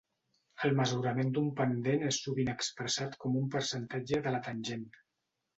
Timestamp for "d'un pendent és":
1.35-2.19